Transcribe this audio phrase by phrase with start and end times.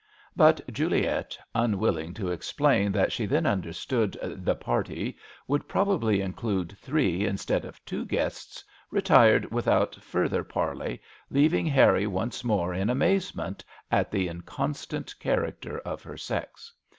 [0.35, 5.15] But Juliet, unwilling to explain that she then understood *^ the party"
[5.47, 12.43] would probably include three, instead of two, guests, retired without further parley, leaving Harry once
[12.43, 16.73] more in amazement at the inconstant character of her sex.